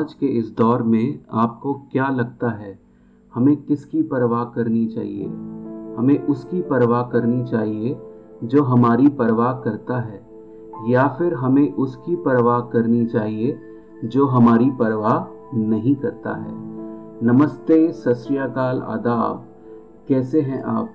[0.00, 2.78] आज के इस दौर में आपको क्या लगता है?
[3.34, 5.24] हमें किसकी परवाह करनी चाहिए?
[5.98, 7.98] हमें उसकी परवाह करनी चाहिए
[8.44, 10.26] जो हमारी परवाह करता है,
[10.88, 13.58] या फिर हमें उसकी परवाह करनी चाहिए
[14.04, 16.54] जो हमारी परवाह नहीं करता है?
[17.22, 18.26] नमस्ते, सत
[18.88, 19.44] आदाब।
[20.08, 20.90] कैसे हैं आप?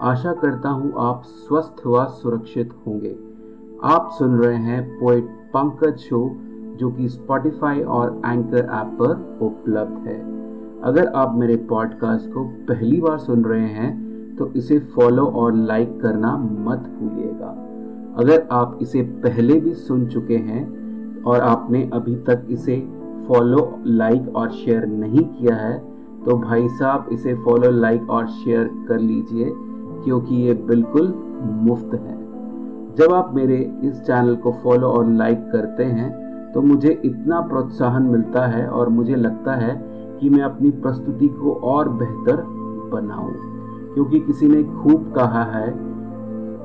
[0.00, 3.18] आशा करता हूँ आप स्वस्थ व सुरक्षित होंगे।
[3.84, 6.36] आप सुन रहे हैं पोइट पंकज शो
[6.76, 10.18] जो कि स्पॉटिफाई और एंकर ऐप पर उपलब्ध है।
[10.82, 16.00] अगर आप मेरे पॉडकास्ट को पहली बार सुन रहे हैं तो इसे फॉलो और लाइक
[16.00, 17.48] करना मत भूलिएगा।
[18.18, 22.76] अगर आप इसे पहले भी सुन चुके हैं और आपने अभी तक इसे
[23.28, 25.78] फॉलो लाइक और शेयर नहीं किया है
[26.24, 29.50] तो भाई साहब, इसे फॉलो लाइक और शेयर कर लीजिए,
[30.04, 31.12] क्योंकि ये बिल्कुल
[31.62, 32.16] मुफ़्त है।
[32.96, 36.12] जब आप मेरे इस चैनल को फॉलो और लाइक करते हैं
[36.54, 39.74] तो मुझे इतना प्रोत्साहन मिलता है और मुझे लगता है
[40.20, 42.42] कि मैं अपनी प्रस्तुति को और बेहतर
[42.92, 43.32] बनाऊँ।
[43.94, 45.72] क्योंकि किसी ने खूब कहा है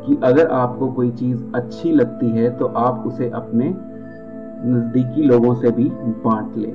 [0.05, 3.69] कि अगर आपको कोई चीज़ अच्छी लगती है तो आप उसे अपने
[4.65, 5.89] नज़दीकी लोगों से भी
[6.25, 6.73] बांट लें।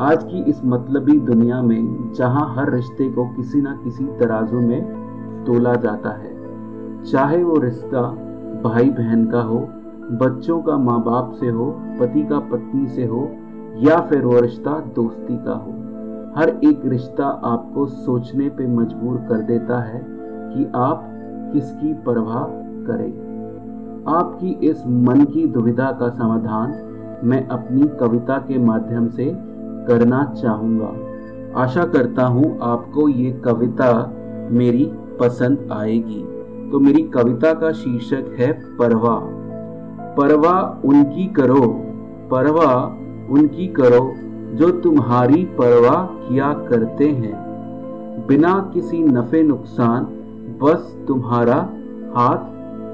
[0.00, 5.44] आज की इस मतलबी दुनिया में, जहाँ हर रिश्ते को किसी ना किसी तराजू में
[5.46, 6.32] तोला जाता है,
[7.02, 8.02] चाहे वो रिश्ता
[8.64, 9.58] भाई बहन का हो
[10.12, 13.30] बच्चों का माँ बाप से हो, पति का पत्नी से हो,
[13.76, 15.72] या फिर वो रिश्ता दोस्ती का हो।
[16.36, 21.08] हर एक रिश्ता आपको सोचने पे मजबूर कर देता है कि आप
[21.52, 22.44] किसकी परवाह
[22.86, 23.32] करें।
[24.08, 26.74] आपकी इस मन की दुविधा का समाधान
[27.24, 29.32] मैं अपनी कविता के माध्यम से
[29.88, 30.94] करना चाहूँगा।
[31.60, 34.12] आशा करता हूँ आपको ये कविता
[34.50, 36.22] मेरी पसंद आएगी।
[36.72, 39.41] तो मेरी कविता का शीर्षक है परवा
[40.16, 41.66] परवा उनकी करो,
[42.30, 42.84] परवा
[43.30, 44.14] उनकी करो,
[44.56, 47.34] जो तुम्हारी परवाह किया करते हैं।
[48.26, 50.04] बिना किसी नफे नुकसान,
[50.62, 51.56] बस तुम्हारा
[52.16, 52.38] हाथ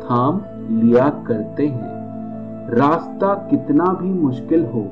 [0.02, 0.40] थाम
[0.70, 1.96] लिया करते हैं।
[2.70, 4.90] रास्ता कितना भी मुश्किल हो,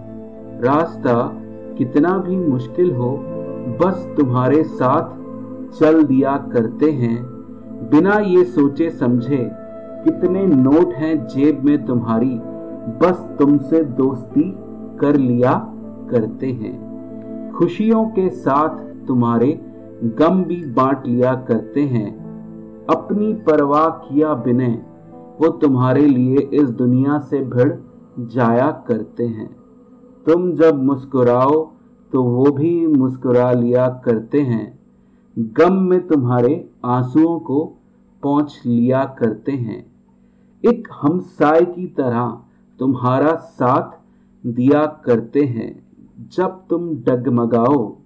[0.65, 1.33] रास्ता
[1.79, 3.11] कितना भी मुश्किल हो,
[3.81, 5.15] बस तुम्हारे साथ
[5.79, 7.23] चल दिया करते हैं।
[7.91, 9.51] बिना ये सोचे समझे
[10.07, 12.39] कितने नोट हैं जेब में तुम्हारी?
[13.01, 14.43] बस तुमसे दोस्ती
[15.01, 15.53] कर लिया
[16.11, 18.69] करते हैं। खुशियों के साथ
[19.07, 19.61] तुम्हारे
[20.05, 22.11] गम भी बांट लिया करते हैं।
[22.87, 24.69] अपनी परवाह किया बिना
[25.41, 27.73] वो तुम्हारे लिए इस दुनिया से भिड़
[28.27, 29.57] जाया करते हैं।
[30.27, 31.71] तुम जब मुस्कुराओ
[32.13, 34.79] तो वो भी मुस्कुरा लिया करते हैं।
[35.39, 37.65] गम में तुम्हारे आंसुओं को
[38.23, 39.96] पहुँच लिया करते हैं।
[40.67, 42.39] एक हमसाय की तरह
[42.79, 43.91] तुम्हारा साथ
[44.47, 45.87] दिया करते हैं।
[46.33, 47.97] जब तुम डगमगाओ,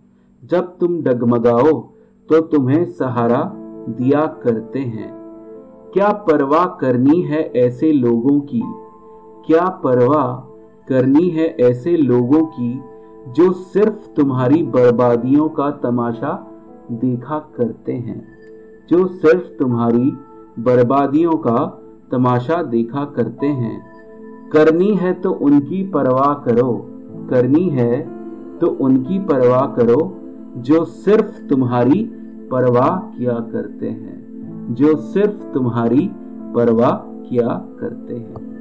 [0.44, 1.80] जब तुम डगमगाओ
[2.28, 3.52] तो तुम्हें सहारा
[3.88, 5.12] दिया करते हैं।
[5.92, 8.62] क्या परवाह करनी है ऐसे लोगों की?
[9.46, 10.36] क्या परवाह
[10.88, 12.80] करनी है ऐसे लोगों की
[13.28, 16.46] जो सिर्फ़ तुम्हारी बर्बादियों का तमाशा
[16.90, 18.28] देखा करते हैं?
[18.88, 20.12] जो सिर्फ़ तुम्हारी
[20.58, 21.79] बर्बादियों का
[22.10, 23.82] तमाशा देखा करते हैं।
[24.52, 26.86] करनी है तो उनकी परवाह करो।
[27.30, 28.08] करनी है
[28.58, 30.18] तो उनकी परवाह करो,
[30.56, 32.04] जो सिर्फ़ तुम्हारी
[32.50, 34.20] परवाह किया करते हैं।
[34.74, 36.10] जो सिर्फ़ तुम्हारी
[36.54, 36.96] परवाह
[37.28, 38.59] किया करते हैं।